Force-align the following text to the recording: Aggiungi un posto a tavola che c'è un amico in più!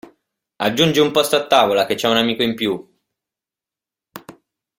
Aggiungi 0.55 0.99
un 0.99 1.11
posto 1.11 1.35
a 1.35 1.45
tavola 1.45 1.85
che 1.85 1.93
c'è 1.93 2.09
un 2.09 2.17
amico 2.17 2.41
in 2.41 2.55
più! 2.55 2.99